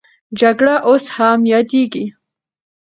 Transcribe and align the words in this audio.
جګړه 0.39 0.75
اوس 0.87 1.05
هم 1.15 1.39
یادېږي. 1.53 2.05